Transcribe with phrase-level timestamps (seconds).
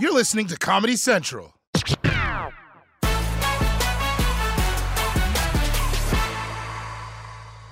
[0.00, 1.52] You're listening to Comedy Central.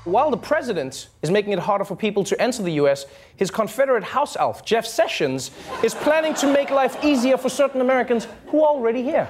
[0.02, 4.02] While the president is making it harder for people to enter the US, his Confederate
[4.02, 5.52] house elf, Jeff Sessions,
[5.84, 9.28] is planning to make life easier for certain Americans who are already here.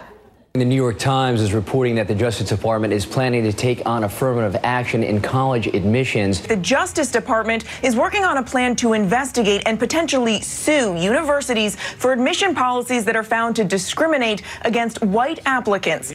[0.56, 4.04] The New York Times is reporting that the Justice Department is planning to take on
[4.04, 6.40] affirmative action in college admissions.
[6.40, 12.10] The Justice Department is working on a plan to investigate and potentially sue universities for
[12.10, 16.14] admission policies that are found to discriminate against white applicants.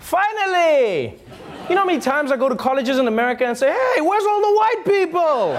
[0.00, 1.14] Finally!
[1.68, 4.24] You know how many times I go to colleges in America and say, hey, where's
[4.24, 5.52] all the white people?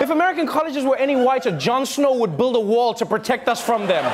[0.00, 3.60] if American colleges were any whiter, Jon Snow would build a wall to protect us
[3.60, 4.04] from them.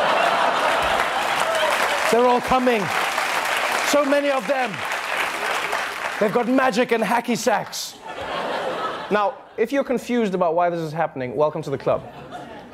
[2.12, 2.82] They're all coming.
[3.86, 4.70] So many of them.
[6.20, 7.96] They've got magic and hacky sacks.
[9.10, 12.06] Now, if you're confused about why this is happening, welcome to the club.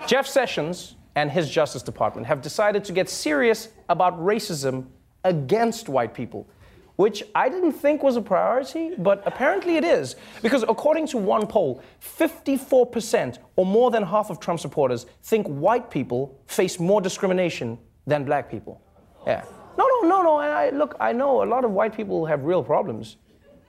[0.09, 4.87] Jeff Sessions and his Justice Department have decided to get serious about racism
[5.23, 6.51] against white people,
[6.97, 10.17] which I didn't think was a priority, but apparently it is.
[10.43, 15.93] Because according to one poll, 54% or more than half of Trump supporters think white
[15.93, 18.83] people face more discrimination than black people.
[19.27, 19.45] Yeah.
[19.77, 20.37] No, no, no, no.
[20.37, 23.17] I, look, I know a lot of white people have real problems.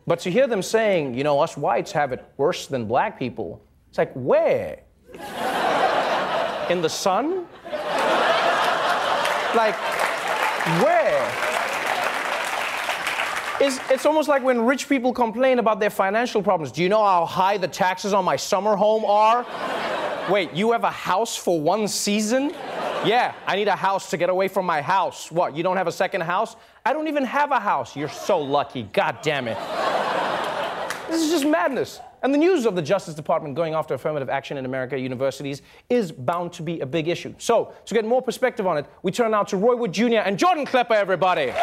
[0.08, 3.62] But to hear them saying, you know, us whites have it worse than black people,
[3.90, 4.80] it's like, where?
[6.70, 7.46] In the sun?
[9.56, 9.76] Like,
[10.84, 11.50] where?
[13.62, 16.72] It's, it's almost like when rich people complain about their financial problems.
[16.72, 19.46] Do you know how high the taxes on my summer home are?
[20.30, 22.54] Wait, you have a house for one season?
[23.06, 25.32] Yeah, I need a house to get away from my house.
[25.32, 26.56] What, you don't have a second house?
[26.86, 27.96] I don't even have a house.
[27.96, 28.84] You're so lucky.
[28.84, 29.58] God damn it.
[31.10, 32.02] This is just madness.
[32.22, 36.12] And the news of the Justice Department going after affirmative action in America universities is
[36.12, 37.34] bound to be a big issue.
[37.38, 40.18] So, to get more perspective on it, we turn now to Roy Wood Jr.
[40.18, 41.54] and Jordan Klepper, everybody.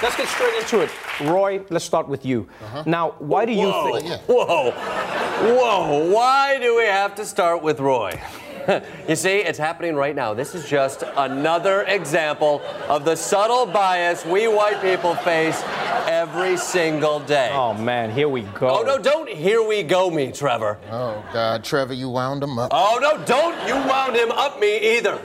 [0.00, 0.90] Let's get straight into it.
[1.20, 2.48] Roy, let's start with you.
[2.62, 2.84] Uh-huh.
[2.86, 4.20] Now, why do you Whoa, think.
[4.28, 6.12] whoa, whoa!
[6.12, 8.20] Why do we have to start with Roy?
[9.08, 10.34] you see, it's happening right now.
[10.34, 15.60] This is just another example of the subtle bias we white people face
[16.06, 17.50] every single day.
[17.52, 18.68] Oh man, here we go.
[18.68, 20.78] Oh no, don't here we go me, Trevor.
[20.90, 22.70] Oh, God, Trevor, you wound him up.
[22.72, 25.18] Oh no, don't you wound him up me either.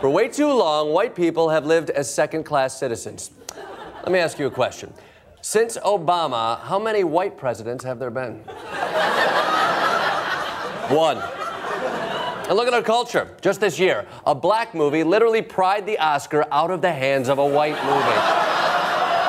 [0.00, 3.32] For way too long, white people have lived as second class citizens.
[4.08, 4.90] Let me ask you a question.
[5.42, 8.36] Since Obama, how many white presidents have there been?
[10.88, 11.18] One.
[12.48, 13.36] And look at our culture.
[13.42, 17.36] Just this year, a black movie literally pried the Oscar out of the hands of
[17.36, 18.37] a white movie.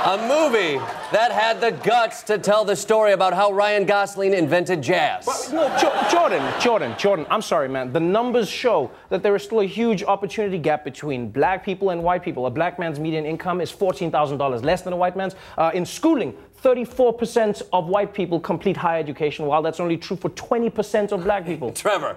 [0.06, 0.78] A movie
[1.12, 5.52] that had the guts to tell the story about how Ryan Gosling invented jazz.
[5.52, 7.92] No, Jo- Jordan, Jordan, Jordan, I'm sorry, man.
[7.92, 12.02] The numbers show that there is still a huge opportunity gap between black people and
[12.02, 12.46] white people.
[12.46, 15.36] A black man's median income is $14,000 less than a white man's.
[15.58, 16.34] Uh, in schooling,
[16.64, 21.46] 34% of white people complete higher education, while that's only true for 20% of black
[21.46, 21.72] people.
[21.73, 22.16] Trevor,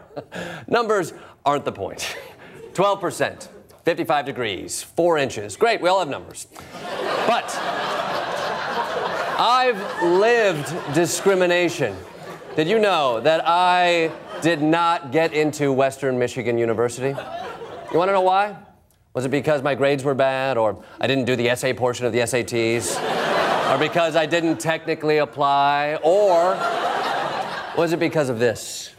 [0.69, 1.15] numbers
[1.45, 2.17] aren't the point.
[2.75, 3.49] 12%,
[3.85, 5.57] 55 degrees, 4 inches.
[5.57, 6.47] Great, we all have numbers.
[7.27, 7.57] But
[9.39, 11.97] I've lived discrimination.
[12.55, 17.09] Did you know that I did not get into Western Michigan University?
[17.09, 18.57] You want to know why?
[19.15, 22.13] Was it because my grades were bad, or I didn't do the essay portion of
[22.13, 22.97] the SATs,
[23.75, 26.55] or because I didn't technically apply, or
[27.77, 28.95] was it because of this?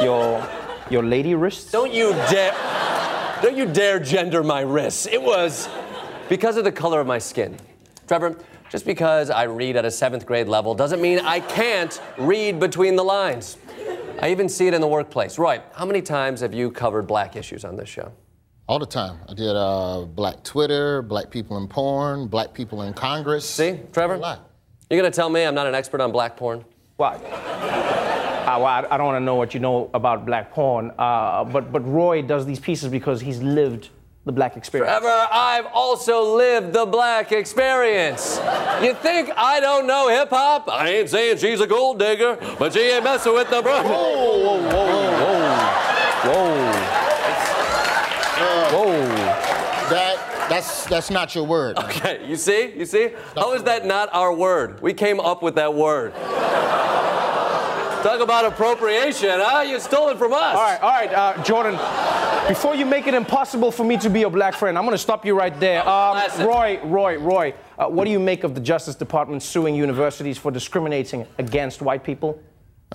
[0.00, 0.46] Your,
[0.90, 1.72] your lady wrists?
[1.72, 2.54] Don't you dare.
[3.42, 5.06] Don't you dare gender my wrists.
[5.06, 5.68] It was
[6.28, 7.56] because of the color of my skin.
[8.06, 8.38] Trevor,
[8.70, 12.94] Just because I read at a seventh grade level doesn't mean I can't read between
[12.94, 13.58] the lines.
[14.20, 15.38] I even see it in the workplace.
[15.38, 18.12] Roy, how many times have you covered black issues on this show?
[18.68, 19.18] All the time.
[19.28, 23.48] I did uh, black Twitter, black people in porn, black people in Congress.
[23.48, 24.14] See, Trevor?
[24.14, 24.50] A lot.
[24.88, 26.64] You're gonna tell me I'm not an expert on black porn?
[26.96, 27.88] Why?
[28.52, 31.42] Uh, well, I, I don't want to know what you know about black porn, uh,
[31.44, 33.88] but, but Roy does these pieces because he's lived
[34.26, 34.90] the black experience.
[34.90, 38.36] Trevor, I've also lived the black experience.
[38.82, 40.68] You think I don't know hip hop?
[40.68, 43.82] I ain't saying she's a gold digger, but she ain't messing with the bro.
[43.82, 45.12] Whoa, whoa, whoa,
[46.28, 46.72] Whoa.
[48.70, 48.92] Whoa.
[49.88, 51.76] That, that's, that's not your word.
[51.76, 51.84] man.
[51.86, 52.72] Okay, you see?
[52.76, 53.10] You see?
[53.34, 54.80] How is that not our word?
[54.82, 56.12] We came up with that word.
[58.02, 59.62] Talk about appropriation, huh?
[59.62, 60.56] You stole it from us.
[60.56, 61.74] All right, all right, uh, Jordan.
[62.48, 64.98] Before you make it impossible for me to be your black friend, I'm going to
[64.98, 65.86] stop you right there.
[65.88, 70.36] Um, Roy, Roy, Roy, uh, what do you make of the Justice Department suing universities
[70.36, 72.42] for discriminating against white people?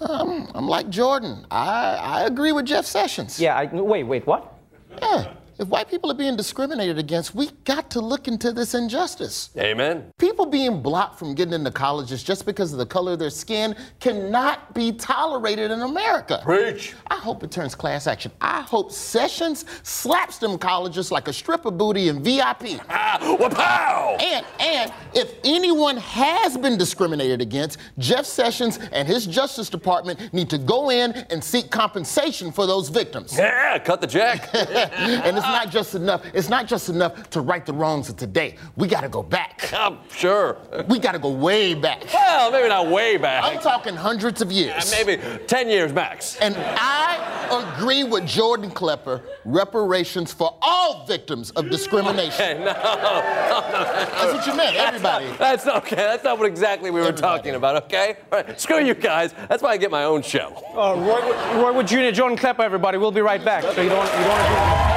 [0.02, 1.46] Um, I'm like Jordan.
[1.50, 3.40] I, I agree with Jeff Sessions.
[3.40, 4.54] Yeah, I, wait, wait, what?
[5.02, 5.34] Yeah.
[5.60, 9.50] If white people are being discriminated against, we got to look into this injustice.
[9.58, 10.12] Amen.
[10.20, 13.76] People being blocked from getting into colleges just because of the color of their skin
[14.00, 16.42] cannot be tolerated in America.
[16.44, 16.94] Preach.
[17.08, 18.32] I hope it turns class action.
[18.40, 22.80] I hope Sessions slaps them colleges like a stripper booty in VIP.
[22.90, 24.22] Ah, wapow!
[24.22, 30.52] And and if anyone has been discriminated against, Jeff Sessions and his Justice Department need
[30.52, 33.36] to go in and seek compensation for those victims.
[33.36, 34.50] Yeah, cut the check.
[34.54, 36.24] and it's not just enough.
[36.34, 38.56] It's not just enough to right the wrongs of today.
[38.76, 39.70] We got to go back.
[39.74, 40.58] I'm sure.
[40.88, 42.04] We got to go way back.
[42.14, 43.44] Well, maybe not way back.
[43.44, 44.92] I'm talking hundreds of years.
[44.92, 46.38] Maybe 10 years max.
[46.38, 52.28] And I agree with Jordan Klepper, reparations for all victims of discrimination.
[52.38, 52.74] Okay, no.
[52.74, 55.28] That's what you meant, everybody.
[55.38, 55.96] That's not okay.
[55.96, 57.22] That's not what exactly we were Everybody.
[57.38, 58.18] talking about, okay?
[58.32, 59.34] All right, screw you guys.
[59.50, 60.54] That's why I get my own show.
[60.76, 62.98] Uh, Roy, Wood- Roy Wood Jr., Jordan Klepper, everybody.
[62.98, 63.64] We'll be right back.
[63.64, 64.97] So you don't, you don't want to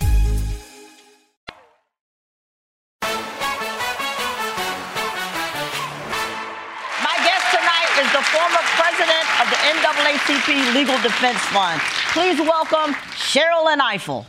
[10.05, 11.79] NAACP Legal Defense Fund.
[12.11, 14.25] Please welcome Sherrilyn Ifill.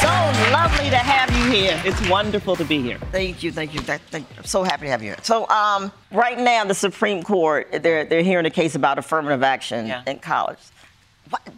[0.00, 0.08] So
[0.50, 1.78] lovely to have you here.
[1.84, 2.96] It's wonderful to be here.
[3.12, 3.80] Thank you, thank you.
[3.80, 5.18] That, thank, I'm so happy to have you here.
[5.22, 9.86] So, um, right now, the Supreme Court they're they're hearing a case about affirmative action
[9.86, 10.02] Yeah.
[10.06, 10.58] in college.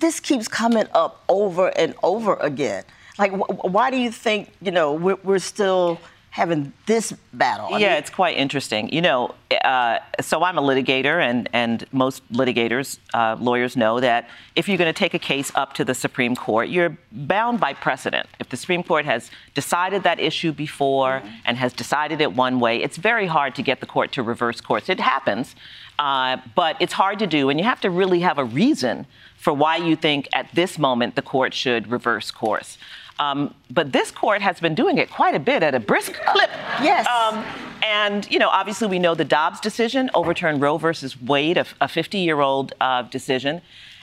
[0.00, 2.82] This keeps coming up over and over again.
[3.16, 6.00] Like, wh- why do you think you know we're, we're still
[6.36, 7.72] having this battle?
[7.72, 8.90] I yeah, mean, it's quite interesting.
[8.90, 14.28] You know, uh, so I'm a litigator, and, and most litigators, uh, lawyers know that
[14.54, 17.72] if you're going to take a case up to the Supreme Court, you're bound by
[17.72, 18.28] precedent.
[18.38, 22.82] If the Supreme Court has decided that issue before and has decided it one way,
[22.82, 24.90] it's very hard to get the court to reverse course.
[24.90, 25.56] It happens,
[25.98, 29.06] uh, but it's hard to do, and you have to really have a reason
[29.38, 32.76] for why you think at this moment the court should reverse course.
[33.18, 36.50] Um, but this court has been doing it quite a bit at a brisk clip.
[36.82, 37.06] Yes.
[37.06, 37.44] Um,
[37.82, 42.18] and, you know, obviously we know the Dobbs decision overturned Roe versus Wade, a 50
[42.18, 43.62] year old uh, decision,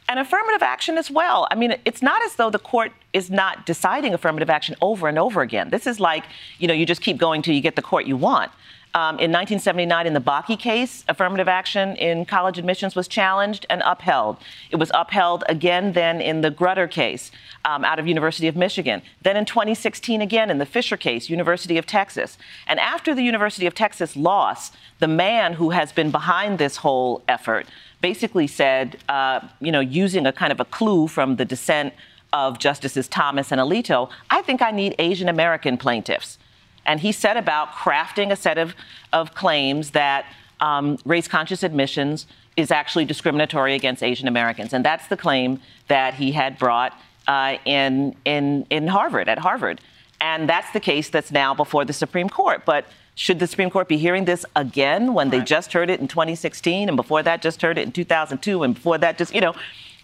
[0.10, 1.48] and affirmative action as well.
[1.52, 5.18] I mean, it's not as though the court is not deciding affirmative action over and
[5.18, 5.70] over again.
[5.70, 6.26] This is like,
[6.60, 8.52] you know, you just keep going till you get the court you want.
[8.96, 13.82] Um, in 1979, in the Bakke case, affirmative action in college admissions was challenged and
[13.84, 14.38] upheld.
[14.70, 17.32] It was upheld again then in the Grutter case
[17.66, 19.02] um, out of University of Michigan.
[19.24, 22.38] Then in 2016 again in the Fisher case, University of Texas.
[22.68, 27.24] And after the University of Texas loss, the man who has been behind this whole
[27.28, 27.66] effort
[28.00, 31.96] basically said, uh, you know, using a kind of a clue from the dissent
[32.32, 36.38] of Justices Thomas and Alito, I think I need Asian American plaintiffs.
[36.86, 38.76] And he set about crafting a set of,
[39.12, 40.26] of claims that
[40.60, 44.74] um, race conscious admissions is actually discriminatory against Asian Americans.
[44.74, 46.98] And that's the claim that he had brought
[47.28, 49.82] uh, in, in, in Harvard, at Harvard.
[50.22, 52.64] And that's the case that's now before the Supreme Court.
[52.66, 52.86] But
[53.16, 55.40] should the Supreme Court be hearing this again when right.
[55.40, 58.76] they just heard it in 2016 and before that just heard it in 2002 and
[58.76, 59.54] before that just, you know,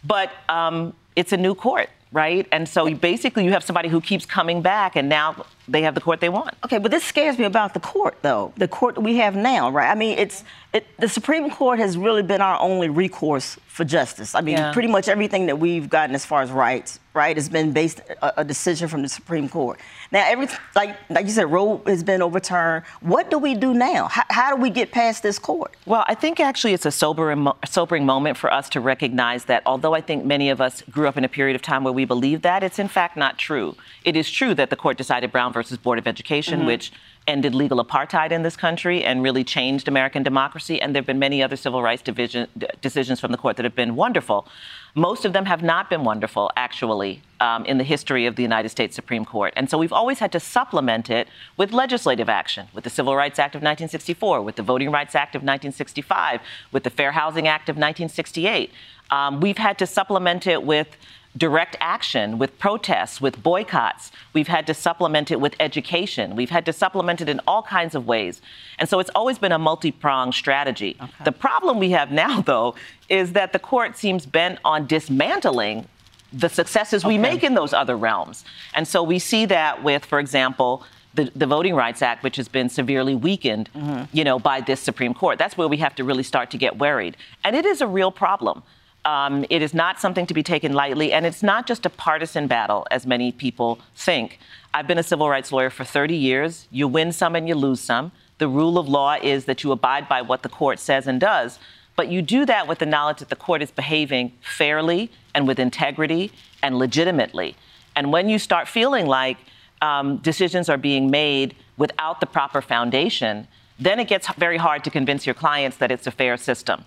[0.04, 2.48] but um, it's a new court right?
[2.52, 6.02] And so basically, you have somebody who keeps coming back, and now they have the
[6.02, 6.56] court they want.
[6.64, 8.54] Okay, but this scares me about the court, though.
[8.58, 9.90] The court we have now, right?
[9.90, 14.36] I mean, it's it, the Supreme Court has really been our only recourse for justice.
[14.36, 14.74] I mean, yeah.
[14.74, 18.42] pretty much everything that we've gotten as far as rights, right, has been based a,
[18.42, 19.80] a decision from the Supreme Court.
[20.12, 22.84] Now, every like like you said, Roe has been overturned.
[23.00, 24.10] What do we do now?
[24.10, 25.72] How, how do we get past this court?
[25.86, 29.96] Well, I think actually it's a sobering, sobering moment for us to recognize that although
[29.96, 32.42] I think many of us grew up in a period of time where we believe
[32.42, 33.78] that, it's in fact not true.
[34.04, 36.68] It is true that the court decided Brown versus Board of Education, mm-hmm.
[36.68, 36.92] which
[37.30, 40.82] ended legal apartheid in this country and really changed American democracy.
[40.82, 42.48] And there have been many other civil rights division,
[42.82, 44.48] decisions from the court that have been wonderful.
[44.96, 48.70] Most of them have not been wonderful, actually, um, in the history of the United
[48.70, 49.54] States Supreme Court.
[49.56, 53.38] And so we've always had to supplement it with legislative action, with the Civil Rights
[53.38, 57.70] Act of 1964, with the Voting Rights Act of 1965, with the Fair Housing Act
[57.70, 58.72] of 1968.
[59.12, 60.98] Um, we've had to supplement it with
[61.38, 64.12] direct action, with protests, with boycotts.
[64.34, 66.36] We've had to supplement it with education.
[66.36, 68.42] We've had to supplement it in all kinds of ways.
[68.80, 70.98] And so it's always been a multi pronged strategy.
[71.02, 71.24] Okay.
[71.26, 72.76] The problem we have now, though,
[73.10, 75.88] is that the court seems bent on dismantling
[76.32, 78.46] the successes we make in those other realms.
[78.76, 80.84] And so we see that with, for example,
[81.16, 84.04] the, the, Voting Rights Act, which has been severely weakened, mm-hmm.
[84.16, 85.40] you know, by this Supreme Court.
[85.40, 87.18] That's where we have to really start to get worried.
[87.44, 88.62] And it is a real problem.
[89.06, 92.48] Um, it is not something to be taken lightly, and it's not just a partisan
[92.48, 94.40] battle, as many people think.
[94.74, 96.68] I've been a civil rights lawyer for 30 years.
[96.70, 98.12] You win some and you lose some.
[98.38, 101.60] The rule of law is that you abide by what the court says and does,
[101.96, 105.60] but you do that with the knowledge that the court is behaving fairly and with
[105.60, 107.56] integrity and legitimately.
[107.96, 109.38] And when you start feeling like
[109.82, 113.48] um, decisions are being made without the proper foundation,
[113.80, 116.86] then it gets very hard to convince your clients that it's a fair system.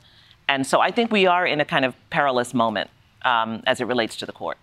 [0.52, 2.90] And so I think we are in a kind of perilous moment.
[3.25, 4.59] Um, as it relates to the court.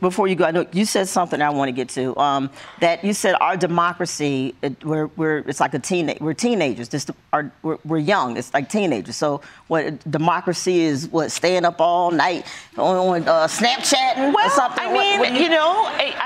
[0.00, 2.14] Before you go, I know you said something I want to get to.
[2.18, 6.90] Um, that you said our democracy, it, we're, we're, it's like a teenage, we're teenagers.
[6.90, 8.36] This, our, we're, we're, young.
[8.36, 9.16] It's like teenagers.
[9.16, 11.08] So what democracy is?
[11.08, 12.44] What staying up all night
[12.76, 14.84] on, uh, Snapchatting well, or something?
[14.84, 15.72] I mean, what, what you, you, know,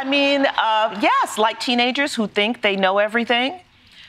[0.03, 3.61] I, mean, uh, yes, like teenagers who think they know everything,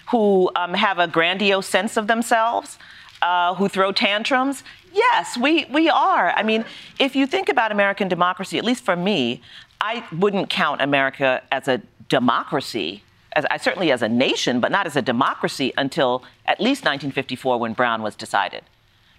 [0.09, 2.79] who um, have a grandiose sense of themselves
[3.21, 4.63] uh, who throw tantrums?
[4.93, 6.31] Yes, we, we are.
[6.31, 6.65] I mean,
[6.99, 9.41] if you think about American democracy, at least for me,
[9.81, 14.85] I wouldn't count America as a democracy, as, I, certainly as a nation, but not
[14.85, 18.63] as a democracy until at least 1954 when Brown was decided.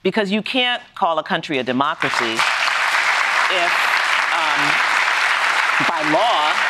[0.02, 2.34] Because you can't call a country a democracy
[3.52, 3.72] if,
[4.32, 4.60] um,
[5.88, 6.69] by law,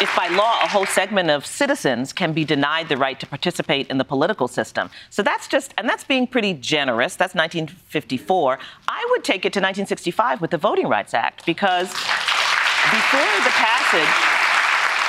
[0.00, 3.88] if by law a whole segment of citizens can be denied the right to participate
[3.88, 4.90] in the political system.
[5.10, 7.16] So that's just, and that's being pretty generous.
[7.16, 8.58] That's 1954.
[8.86, 14.27] I would take it to 1965 with the Voting Rights Act because before the passage,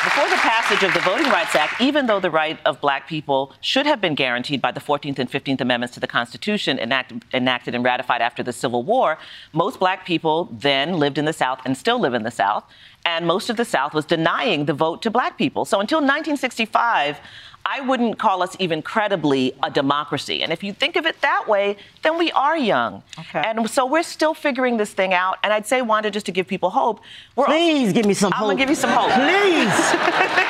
[0.04, 3.52] before the passage of the Voting Rights Act, even though the right of black people
[3.60, 7.76] should have been guaranteed by the 14th and 15th Amendments to the Constitution enacted, enacted
[7.76, 9.18] and ratified after the Civil War,
[9.52, 12.64] most black people then lived in the South and still live in the South.
[13.06, 15.66] And most of the South was denying the vote to black people.
[15.66, 17.20] So until 1965,
[17.66, 20.42] I wouldn't call us even credibly a democracy.
[20.42, 23.04] And if you think of it that way, then we are young.
[23.18, 23.42] Okay.
[23.46, 25.38] And so we're still figuring this thing out.
[25.44, 27.02] And I'd say, Wanda, just to give people hope,
[27.36, 28.50] please also, give me some I'm hope.
[28.50, 29.12] I'm gonna give you some hope.
[29.12, 29.74] Please,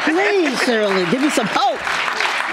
[0.05, 1.79] please, Shirley, give me some hope.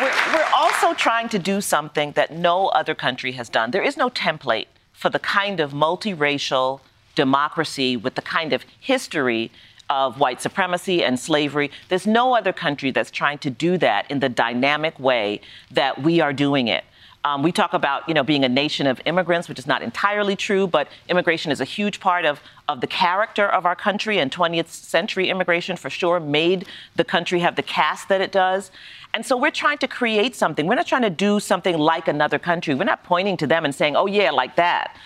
[0.03, 3.71] We're, we're also trying to do something that no other country has done.
[3.71, 6.81] There is no template for the kind of multiracial
[7.15, 9.51] democracy with the kind of history
[9.89, 11.71] of white supremacy and slavery.
[11.89, 15.41] There's no other country that's trying to do that in the dynamic way
[15.71, 16.85] that we are doing it.
[17.27, 20.37] Um, we talk about, you know, being a nation of immigrants, which is not entirely
[20.37, 24.31] true, but immigration is a huge part of, of the character of our country, and
[24.31, 28.71] 20th century immigration for sure made the country have the cast that it does.
[29.13, 30.69] And so we're trying to create something.
[30.69, 32.77] We're not trying to do something like another country.
[32.77, 34.97] We're not pointing to them and saying, oh, yeah, like that.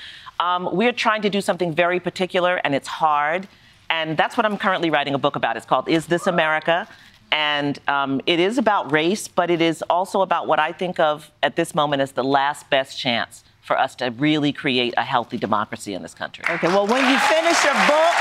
[0.40, 3.48] Um, we're trying to do something very particular, and it's hard.
[3.90, 5.56] And that's what I'm currently writing a book about.
[5.56, 6.88] It's called Is This America?
[7.32, 11.30] And um, it is about race, but it is also about what I think of
[11.42, 15.36] at this moment as the last best chance for us to really create a healthy
[15.38, 16.44] democracy in this country.
[16.48, 18.14] Okay, well, when you finish your book,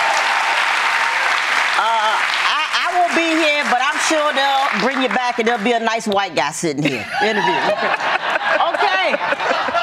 [1.82, 2.14] uh,
[2.54, 5.72] I, I won't be here, but I'm sure they'll bring you back and there'll be
[5.72, 7.06] a nice white guy sitting here.
[7.24, 7.58] Interview.
[8.74, 9.16] okay.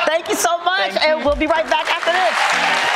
[0.07, 1.27] Thank you so much, Thank and you.
[1.27, 2.96] we'll be right back after this.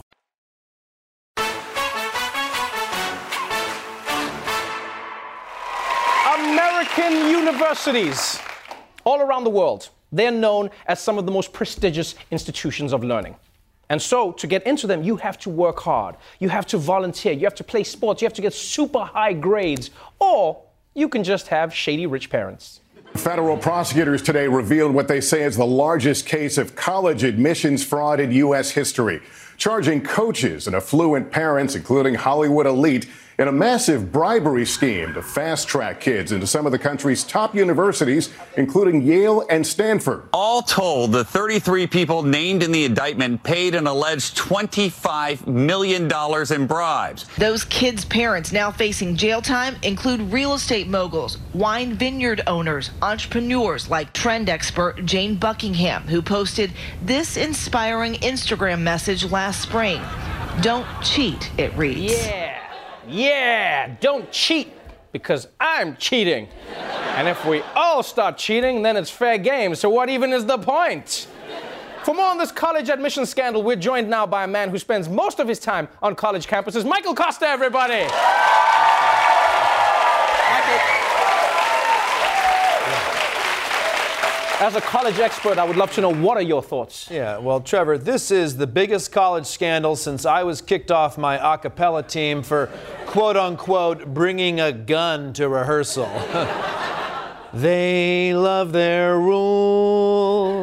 [6.81, 8.39] American universities
[9.03, 13.35] all around the world, they're known as some of the most prestigious institutions of learning.
[13.91, 16.15] And so, to get into them, you have to work hard.
[16.39, 17.33] You have to volunteer.
[17.33, 18.23] You have to play sports.
[18.23, 19.91] You have to get super high grades.
[20.17, 20.63] Or
[20.95, 22.79] you can just have shady rich parents.
[23.13, 28.19] Federal prosecutors today revealed what they say is the largest case of college admissions fraud
[28.19, 28.71] in U.S.
[28.71, 29.21] history,
[29.57, 33.07] charging coaches and affluent parents, including Hollywood elite,
[33.41, 37.55] in a massive bribery scheme to fast track kids into some of the country's top
[37.55, 40.29] universities, including Yale and Stanford.
[40.31, 46.03] All told, the 33 people named in the indictment paid an alleged $25 million
[46.53, 47.25] in bribes.
[47.37, 53.89] Those kids' parents now facing jail time include real estate moguls, wine vineyard owners, entrepreneurs
[53.89, 59.99] like trend expert Jane Buckingham, who posted this inspiring Instagram message last spring.
[60.61, 62.13] Don't cheat, it reads.
[62.13, 62.60] Yeah.
[63.11, 64.71] Yeah, don't cheat
[65.11, 66.47] because I'm cheating.
[67.15, 69.75] And if we all start cheating, then it's fair game.
[69.75, 71.27] So, what even is the point?
[72.03, 75.09] For more on this college admission scandal, we're joined now by a man who spends
[75.09, 76.85] most of his time on college campuses.
[76.85, 78.07] Michael Kosta, everybody.
[84.61, 87.09] As a college expert, I would love to know what are your thoughts?
[87.09, 91.53] Yeah, well, Trevor, this is the biggest college scandal since I was kicked off my
[91.53, 92.69] a cappella team for
[93.11, 96.09] quote unquote bringing a gun to rehearsal.
[97.53, 100.60] they love their rules.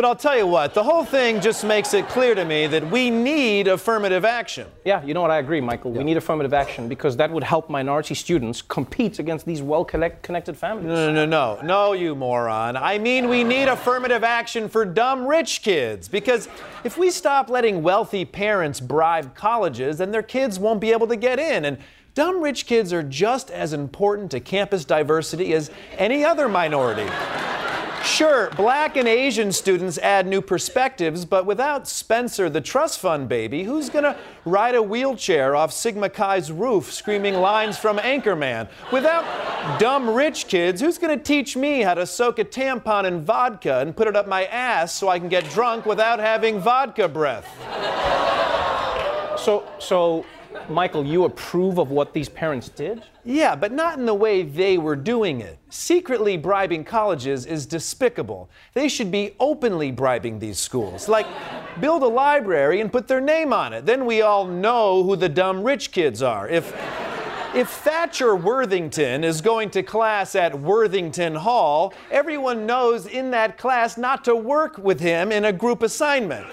[0.00, 2.90] But I'll tell you what, the whole thing just makes it clear to me that
[2.90, 4.66] we need affirmative action.
[4.82, 5.30] Yeah, you know what?
[5.30, 5.92] I agree, Michael.
[5.92, 5.98] Yeah.
[5.98, 10.56] We need affirmative action because that would help minority students compete against these well connected
[10.56, 10.86] families.
[10.86, 11.60] No, no, no, no.
[11.62, 12.78] No, you moron.
[12.78, 16.48] I mean, we need affirmative action for dumb rich kids because
[16.82, 21.16] if we stop letting wealthy parents bribe colleges, then their kids won't be able to
[21.16, 21.66] get in.
[21.66, 21.76] And
[22.14, 27.06] dumb rich kids are just as important to campus diversity as any other minority.
[28.10, 33.62] Sure, black and Asian students add new perspectives, but without Spencer, the trust fund baby,
[33.62, 38.68] who's to ride a wheelchair off Sigma Chi's roof screaming lines from Anchorman?
[38.92, 43.78] Without dumb rich kids, who's to teach me how to soak a tampon in vodka
[43.78, 47.46] and put it up my ass so I can get drunk without having vodka breath?
[49.38, 50.26] So, so
[50.68, 53.02] Michael, you approve of what these parents did?
[53.24, 55.58] Yeah, but not in the way they were doing it.
[55.68, 58.48] Secretly bribing colleges is despicable.
[58.74, 61.08] They should be openly bribing these schools.
[61.08, 61.26] Like,
[61.80, 63.86] build a library and put their name on it.
[63.86, 66.48] Then we all know who the dumb rich kids are.
[66.48, 66.74] If
[67.52, 73.98] if Thatcher Worthington is going to class at Worthington Hall, everyone knows in that class
[73.98, 76.46] not to work with him in a group assignment.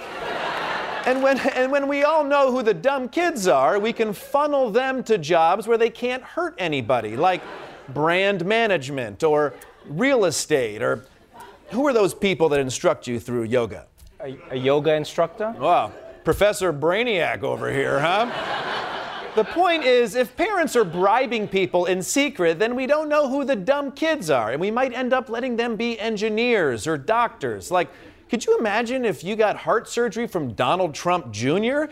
[1.08, 4.70] And when, and when we all know who the dumb kids are, we can funnel
[4.70, 7.41] them to jobs where they can't hurt anybody, like
[7.89, 9.54] brand management or
[9.88, 11.06] real estate, or
[11.70, 13.88] who are those people that instruct you through yoga?
[14.20, 15.56] A, a yoga instructor?
[15.58, 15.93] Wow,
[16.24, 18.30] Professor Brainiac over here, huh?
[19.36, 23.46] The point is, if parents are bribing people in secret, then we don't know who
[23.46, 27.70] the dumb kids are, and we might end up letting them be engineers or doctors.
[27.70, 27.89] Like,
[28.30, 31.86] could you imagine if you got heart surgery from Donald Trump Jr.?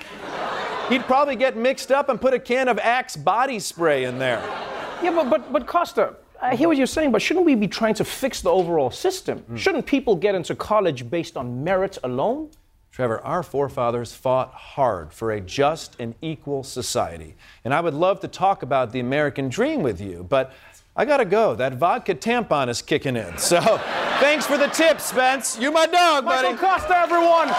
[0.90, 4.42] He'd probably get mixed up and put a can of Axe body spray in there.
[5.02, 7.96] Yeah, but but but Kosta, I hear what you're saying, but shouldn't we be trying
[7.96, 9.44] to fix the overall system?
[9.50, 9.58] Mm.
[9.58, 12.52] Shouldn't people get into college based on merit alone?
[12.92, 17.36] Trevor, our forefathers fought hard for a just and equal society.
[17.66, 20.54] And I would love to talk about the American dream with you, but
[20.98, 21.56] I gotta go.
[21.56, 23.38] That vodka tampon is kicking in.
[23.38, 23.60] So
[24.20, 25.60] thanks for the tip, Spence.
[25.60, 26.54] You my dog, buddy.
[26.54, 27.50] Michael Kosta, everyone.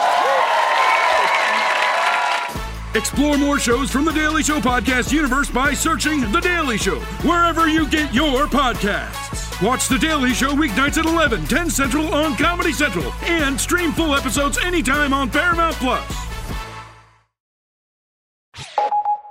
[2.97, 7.69] Explore more shows from the Daily Show podcast universe by searching The Daily Show wherever
[7.69, 9.63] you get your podcasts.
[9.63, 14.15] Watch The Daily Show weeknights at 11, 10 Central on Comedy Central, and stream full
[14.15, 16.27] episodes anytime on Paramount Plus.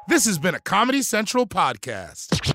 [0.07, 2.54] This has been a Comedy Central podcast.